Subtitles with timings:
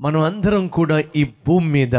[0.00, 1.94] మనం అందరం కూడా ఈ భూమి మీద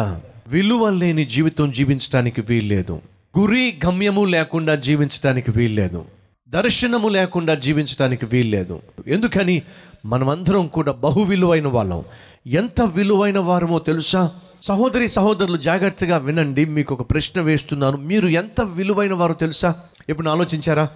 [0.47, 3.01] విలువ లేని జీవితం జీవించడానికి వీల్లేదు.
[3.39, 6.05] గురి గమ్యము లేకుండా జీవించడానికి వీల్లేదు.
[6.49, 8.81] దర్శనము లేకుండా జీవించడానికి వీల్లేదు.
[9.07, 9.61] ఎందుకని?
[10.05, 12.03] మనమందరం కూడా బహు విలువైన వాళ్ళం.
[12.47, 14.31] ఎంత విలువైన వారమో తెలుసా?
[14.63, 17.97] సహోదరి సహోదరులు జాగ్రత్తగా వినండి మీకు ఒక ప్రశ్న వేస్తున్నాను.
[17.97, 19.75] మీరు ఎంత విలువైన వారో తెలుసా?
[20.09, 20.89] ఇప్పుడు ఆలోచించారా?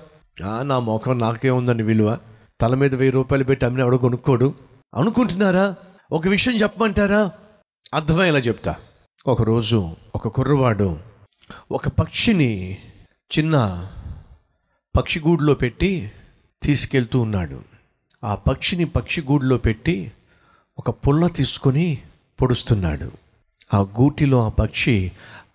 [0.61, 2.18] నా ముఖం నాకే ఉందని విలువ.
[2.61, 4.54] తల మీద వెయ్యి రూపాయలు పెట్టి అమ్మిన ఎవడో కొనుక్కోడు.
[4.96, 5.75] అనుకుంటున్నారా?
[6.11, 7.32] ఒక విషయం చెప్పమంటారా?
[7.93, 8.75] అర్థమయ్యేలా చెప్తా.
[9.27, 11.00] ఒకరోజు ఒక కుర్రవాడు
[11.71, 12.77] ఒక పక్షిని
[13.39, 13.87] చిన్న
[14.96, 16.11] పక్షిగూడులో పెట్టి
[16.63, 17.61] తీసుకెళ్తూ ఉన్నాడు.
[18.23, 20.11] ఆ పక్షిని పక్షిగూడులో పెట్టి
[20.77, 21.97] ఒక పుల్ల తీసుకొని
[22.41, 23.11] పొడుస్తున్నాడు.
[23.74, 25.11] ఆ గూటిలో ఆ పక్షి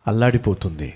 [0.07, 0.95] అల్లాడిపోతుంది.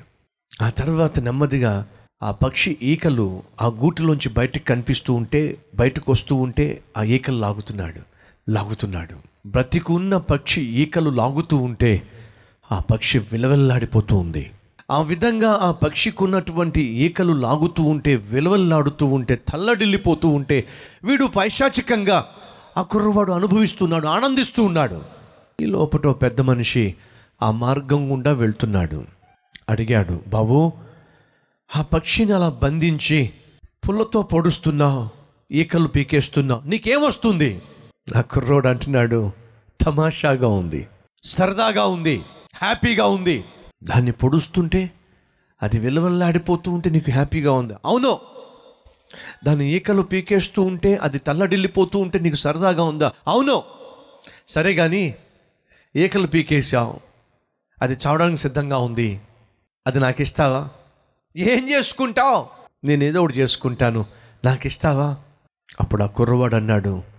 [0.63, 1.87] ఆ తర్వాత నెమ్మదిగా
[2.23, 8.01] ఆ పక్షి ఈకలు ఆ గూటిలోంచి బయటకు కనిపిస్తూ ఉంటే బయటకు వస్తూ ఉంటే ఆ ఈకలు లాగుతున్నాడు
[8.51, 9.34] లాగుతున్నాడు.
[9.47, 12.03] బ్రతికున్న పక్షి ఈకలు లాగుతూ ఉంటే
[12.73, 14.51] ఆ పక్షి విలవెల్లాడిపోతూ ఉంది.
[14.91, 20.65] ఆ విధంగా ఆ పక్షికున్నటువంటి ఈకలు లాగుతూ ఉంటే విలవల్లాడుతూ ఉంటే తల్లడిల్లిపోతూ ఉంటే
[21.05, 22.27] వీడు పైశాచికంగా
[22.77, 25.03] ఆ కుర్రవాడు అనుభవిస్తున్నాడు ఆనందిస్తూ ఉన్నాడు.
[25.61, 26.95] ఈ లోపట పెద్ద మనిషి
[27.43, 29.05] ఆ మార్గం గుండా వెళ్తున్నాడు.
[29.69, 30.73] అడిగాడు బాబు
[31.77, 33.31] ఆ పక్షిని అలా బంధించి
[33.89, 35.09] పుల్లతో పొడుస్తున్నావు
[35.53, 37.05] ఈకలు పీకేస్తున్నావు నీకేం
[38.17, 39.33] ఆ కుర్రోడు అంటున్నాడు
[39.83, 40.89] తమాషాగా ఉంది.
[41.25, 42.23] సరదాగా ఉంది.
[42.55, 43.45] హ్యాపీగా ఉంది.
[43.85, 44.91] దాన్ని పొడుస్తుంటే
[45.63, 47.75] అది విలవల్లాడిపోతూ ఉంటే నీకు హ్యాపీగా ఉంది?
[47.85, 48.21] అవును.
[49.45, 53.13] దాని ఈకలు పీకేస్తూ ఉంటే అది తల్లడిల్లిపోతూ ఉంటే నీకు సరదాగా ఉందా?
[53.29, 53.63] అవును.
[54.49, 55.15] సరే కానీ
[55.97, 57.01] ఈకలు పీకేసావు
[57.83, 59.21] అది చావడానికి సిద్ధంగా ఉంది.
[59.87, 60.69] అది నాకు ఇస్తావా
[61.37, 62.47] ఏం చేసుకుంటావు?
[62.87, 64.07] నేను ఏదో ఒకటి చేసుకుంటాను.
[64.45, 65.17] నాకు ఇస్తావా
[65.81, 67.14] అప్పుడు ఆ కుర్రవాడు అన్నాడు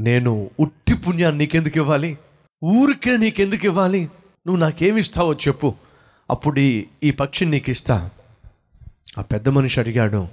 [0.00, 2.18] నేను ఉట్టి పుణ్యాన్ని నీకెందుకు ఇవ్వాలి?
[2.64, 4.00] ఊరికే నీకెందుకు ఇవ్వాలి?
[4.46, 5.74] నువ్వు నాకేమి ఇస్తావో చెప్పు.
[6.30, 8.10] అప్పుడు ఈ ఈ పక్షిని నీకు ఇస్తా
[9.18, 10.28] ఆ పెద్ద మనిషి అడిగాడు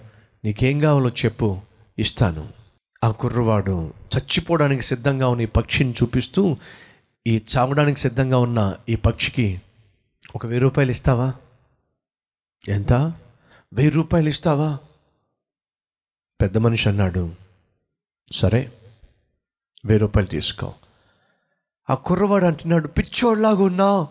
[0.46, 1.62] నీకేం కావాలో చెప్పు
[2.00, 2.48] ఇస్తాను.
[3.04, 6.58] ఆ కుర్రవాడు చచ్చిపోవడానికి సిద్ధంగా ఉన్న ఈ పక్షిని చూపిస్తూ
[7.28, 9.62] ఈ చావడానికి సిద్ధంగా ఉన్న ఈ పక్షికి
[10.36, 11.34] ఒక వెయ్యి రూపాయలు ఇస్తావా?
[12.68, 12.94] ఎంత?
[13.74, 14.78] వెయ్యి రూపాయలు ఇస్తావా?
[16.42, 17.32] పెద్ద మనిషి అన్నాడు
[18.32, 18.72] సరే.
[19.86, 20.74] వెయ్యి రూపాయలు తీసుకో.
[21.90, 24.08] ఆ కుర్రవాడు అంటున్నాడు పిచ్చోడ్లాగా ఉన్నావు.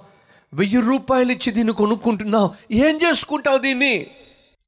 [0.55, 2.51] వెయ్యి రూపాయలు ఇచ్చి దీన్ని కొనుక్కుంటున్నావు.
[2.73, 4.07] ఏం చేసుకుంటావు దీన్ని?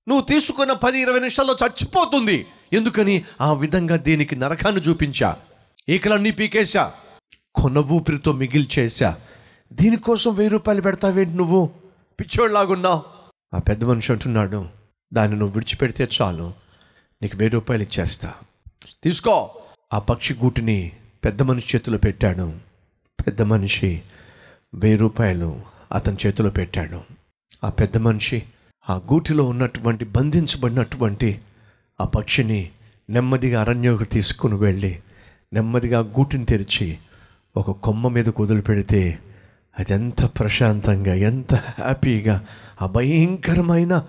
[0.08, 2.46] నువ్వు తీసుకున్న పది ఇరవై నిమిషాల్లో చచ్చిపోతుంది.
[2.72, 3.24] ఎందుకని?
[3.40, 5.36] ఆ విధంగా దీనికి నరకాన్ని చూపించా.
[5.88, 6.92] ఈకలన్నీ పీకేశా.
[7.54, 9.18] కొన ఊపిరితో మిగిల్చేశా.
[9.72, 11.70] దీనికోసం వెయ్యి రూపాయలు పెడతావేంటి నువ్వు?
[12.20, 13.02] పిచ్చోడ్లాగున్నావు
[13.54, 14.68] ఆ పెద్ద మనిషి అంటున్నాడు
[15.12, 16.52] దాన్ని నువ్వు విడిచిపెడితే చాలు.
[17.22, 18.34] నీకు వెయ్యి రూపాయలు ఇచ్చేస్తా.
[19.04, 19.50] తీసుకో.
[19.92, 20.92] ఆ పక్షి గూటిని
[21.24, 22.52] పెద్ద మనిషి చేతిలో పెట్టాడు.
[23.26, 24.02] పెద్ద మనిషి
[24.74, 25.60] వెయ్యి రూపాయలు
[25.92, 27.00] అతని చేతిలో పెట్టాడు.
[27.64, 28.42] ఆ పెద్ద మనిషి
[28.90, 31.40] ఆ గూటిలో ఉన్నటువంటి బంధించబడినటువంటి
[32.00, 32.70] ఆ పక్షిని
[33.10, 34.98] నెమ్మదిగా అరణ్యోకి తీసుకుని వెళ్ళి
[35.52, 36.98] నెమ్మదిగా ఆ గూటిని తెరిచి
[37.56, 39.18] ఒక కొమ్మ మీద కుదులు పెడితే
[39.78, 42.46] అది ఎంత ప్రశాంతంగా ఎంత హ్యాపీగా
[42.82, 44.06] ఆ భయంకరమైన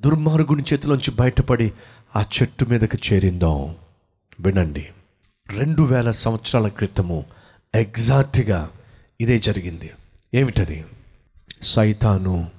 [0.00, 1.72] దుర్మార్గుని చేతిలోంచి బయటపడి
[2.16, 3.74] ఆ చెట్టు మీదకి చేరిందాం.
[4.40, 4.88] వినండి.
[5.56, 7.24] రెండు వేల సంవత్సరాల క్రితము
[7.74, 8.70] ఎగ్జాక్ట్గా
[9.20, 9.90] ఇదే జరిగింది.
[10.34, 10.84] ఏమిటది?
[11.62, 12.50] సైతాను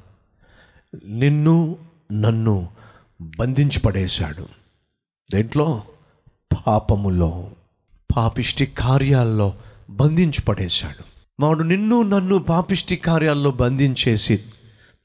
[1.05, 1.77] నిన్ను
[2.11, 2.69] నన్ను
[3.39, 4.47] బంధించి పడేశాడు.
[5.31, 5.83] దేంట్లో?
[6.67, 7.51] పాపములో
[8.17, 9.53] పాపిష్టి కార్యాల్లో
[9.89, 11.03] బంధించి పడేశాడు.
[11.45, 14.37] వాడు నిన్ను నన్ను పాపిష్టి కార్యాల్లో బంధించేసి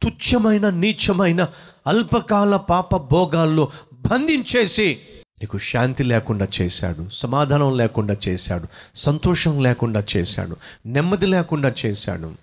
[0.03, 1.49] తుచ్చమైన నీచమైన
[1.87, 5.01] అల్పకాల పాప భోగాల్లో బంధించేసి
[5.41, 10.57] నీకు శాంతి లేకుండా చేశాడు సమాధానం లేకుండా చేశాడు సంతోషం లేకుండా చేశాడు
[10.87, 12.35] నెమ్మది లేకుండా చేశాడు.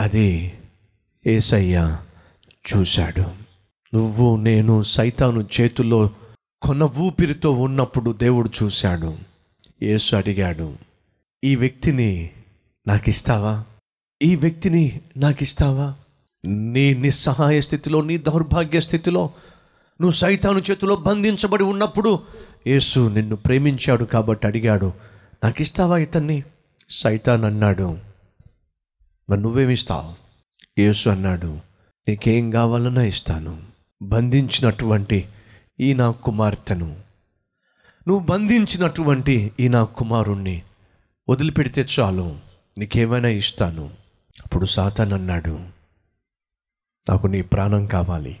[0.00, 0.52] అది
[1.26, 1.96] ఏసయ్య
[2.70, 3.20] చూశాడు.
[3.96, 6.10] నువ్వు నేను సైతాను చేతుల్లో
[6.62, 9.18] కొన ఊపిరితో ఉన్నప్పుడు దేవుడు చూశాడు.
[9.82, 10.76] యేసు అడిగాడు
[11.44, 12.30] ఈ వ్యక్తిని
[12.86, 13.64] నాకు ఇస్తావా
[14.22, 15.94] ఈ వ్యక్తిని నాకు ఇస్తావా
[16.44, 19.30] నీ నిస్సహాయ స్థితిలో నీ దౌర్భాగ్య స్థితిలో
[20.00, 22.18] నువ్వు సైతాను చేతిలో బంధించబడి ఉన్నప్పుడు
[22.66, 24.92] యేసు నిన్ను ప్రేమించాడు కాబట్టి అడిగాడు
[25.44, 26.42] నాకు ఇస్తావా ఇతన్ని?
[26.90, 27.98] సైతాన్ అన్నాడు
[29.30, 30.14] మరి నువ్వేమిస్తావు?
[30.80, 31.60] యేసు అన్నాడు
[32.08, 33.62] నీకేం కావాలన్నా ఇస్తాను.
[34.02, 35.28] బంధించినటువంటి
[35.80, 36.96] ఈ నా కుమార్తెను.
[38.08, 40.62] నువ్వు బంధించినటువంటి ఈ నా కుమారుణ్ణి
[41.28, 42.36] వదిలిపెడితే చాలు
[42.78, 43.90] నీకేమైనా ఇస్తాను.
[44.44, 45.58] అప్పుడు సాతాన్ అన్నాడు
[47.08, 48.36] నాకు నీ ప్రాణం కావాలి.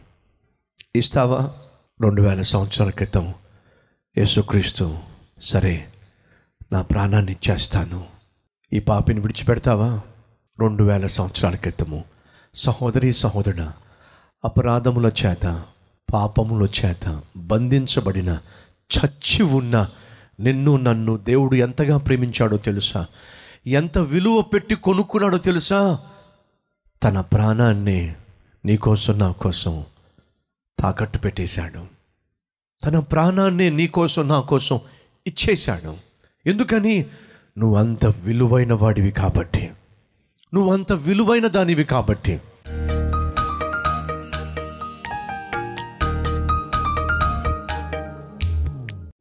[0.96, 1.52] ఇస్తావా?
[2.00, 3.34] రెండు వేల సంవత్సరాల క్రితం
[4.18, 4.98] యేసుక్రీస్తు
[5.42, 5.86] సరే
[6.72, 8.06] నా ప్రాణాన్ని ఇచ్చేస్తాను.
[8.72, 10.00] ఈ పాపిని విడిచిపెడతావా?
[10.60, 12.04] రెండు వేల సంవత్సరాల క్రితము
[12.54, 13.68] సహోదరి సహోదరుడ
[14.44, 15.64] అపరాధముల చేత
[16.12, 18.38] పాపముల చేత బంధించబడిన
[18.98, 19.90] చచ్చి ఉన్న
[20.40, 23.06] నిన్ను నన్ను దేవుడు ఎంతగా ప్రేమించాడో తెలుసా?
[23.66, 25.98] ఎంత విలువ పెట్టి కొనుక్కున్నాడో తెలుసా?
[27.02, 28.14] తన ప్రాణాన్ని
[28.64, 29.84] నీకోసం నా కోసం
[30.80, 31.86] తాకట్టు పెట్టేశాడు.
[32.84, 34.80] తన ప్రాణాన్ని నీకోసం నా కోసం
[35.26, 35.96] ఇచ్చేశాడు.
[36.46, 37.06] ఎందుకని?
[37.58, 39.70] నువ్వంత విలువైన వాడివి కాబట్టి.
[40.54, 42.40] నువ్వంత విలువైన దానివి కాబట్టి.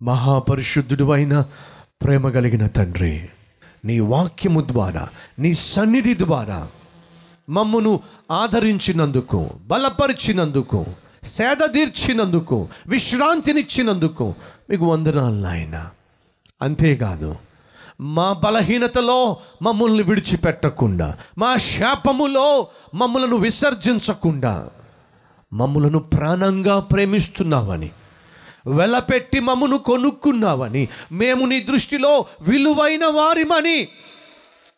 [0.01, 1.45] మహాపరిశుద్ధుడు అయిన
[2.03, 3.29] ప్రేమ కలిగిన తండ్రి
[3.85, 5.09] నీ వాక్యము ద్వారా
[5.39, 6.67] నీ సన్నిధి ద్వారా
[7.49, 7.99] మమ్మను
[8.31, 10.85] ఆదరించినందుకు బలపరిచినందుకు
[11.27, 12.57] సేద తీర్చినందుకు
[12.87, 14.25] విశ్రాంతినిచ్చినందుకు
[14.69, 15.75] మీకు వందనాలు నాయన.
[16.61, 17.29] అంతేకాదు
[18.15, 19.19] మా బలహీనతలో
[19.61, 21.07] మమ్మల్ని విడిచిపెట్టకుండా
[21.37, 22.47] మా శాపములో
[22.93, 24.53] మమ్మలను విసర్జించకుండా
[25.51, 27.89] మమ్మలను ప్రాణంగా ప్రేమిస్తున్నావని
[28.77, 33.79] వెలపెట్టి మమ్మను కొనుక్కున్నావని మేము నీ దృష్టిలో విలువైన వారిమని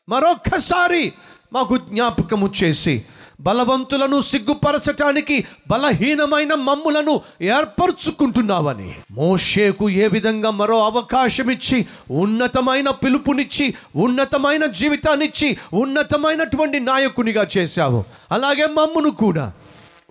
[0.08, 1.04] మరొక్కసారి
[1.54, 2.96] మాకు జ్ఞాపకము చేసి
[3.40, 8.96] బలవంతులను సిగ్గుపరచటానికి బలహీనమైన మమ్ములను ఏర్పరచుకుంటున్నావని.
[9.12, 18.04] మోషేకు ఏ విధంగా మరో అవకాశం ఇచ్చి ఉన్నతమైన పిలుపునిచ్చి ఉన్నతమైన జీవితాన్నిచ్చి ఉన్నతమైనటువంటి నాయకునిగా చేశావు?
[18.32, 19.52] అలాగే మమ్మును కూడా.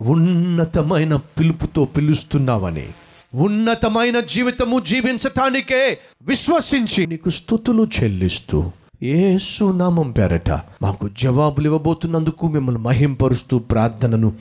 [0.00, 2.88] ఉన్నతమైన పిలుపుతో పిలుస్తున్నావని
[3.34, 8.72] ఉన్నతమైన జీవితము జీవించటానికే విశ్వసించి నీకు స్థుతులు చెల్లిస్తూ
[9.02, 10.50] ఏసు నామం పేరట
[10.82, 14.32] మాకు జవాబులు ఇవ్వబోతున్నందుకు మిమ్మల్ని మహింపరుస్తూ ప్రార్థనను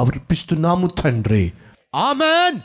[0.00, 1.52] అర్పిస్తున్నాము తండ్రి.
[1.94, 2.60] ఆమెన్.